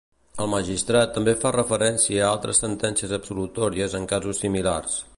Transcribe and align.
El 0.43 0.47
magistrat 0.53 1.13
també 1.17 1.35
fa 1.43 1.51
referència 1.57 2.25
a 2.25 2.31
altres 2.37 2.65
sentencies 2.65 3.15
absolutòries 3.21 3.99
en 4.01 4.13
casos 4.17 4.47
similars. 4.47 5.03